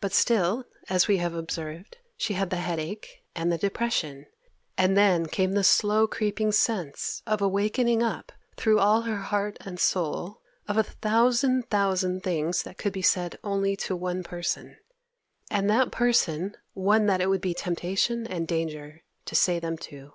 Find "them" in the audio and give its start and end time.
19.60-19.78